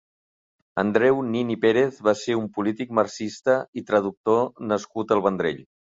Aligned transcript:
Andreu 0.83 1.19
Nin 1.35 1.51
i 1.57 1.59
Pérez 1.67 2.01
va 2.09 2.15
ser 2.23 2.39
un 2.41 2.49
polític 2.57 2.97
marxista 3.03 3.61
i 3.83 3.87
traductor 3.93 4.45
nascut 4.75 5.19
al 5.19 5.29
Vendrell. 5.29 5.67